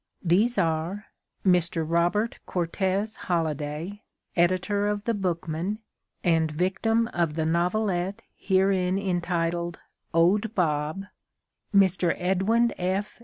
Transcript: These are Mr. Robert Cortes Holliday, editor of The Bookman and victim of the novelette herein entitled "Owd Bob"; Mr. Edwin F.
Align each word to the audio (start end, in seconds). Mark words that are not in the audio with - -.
These 0.23 0.57
are 0.57 1.05
Mr. 1.45 1.85
Robert 1.87 2.39
Cortes 2.47 3.15
Holliday, 3.15 4.01
editor 4.35 4.87
of 4.87 5.03
The 5.03 5.13
Bookman 5.13 5.77
and 6.23 6.49
victim 6.49 7.07
of 7.13 7.35
the 7.35 7.45
novelette 7.45 8.23
herein 8.35 8.97
entitled 8.97 9.77
"Owd 10.11 10.55
Bob"; 10.55 11.03
Mr. 11.71 12.15
Edwin 12.17 12.73
F. 12.79 13.19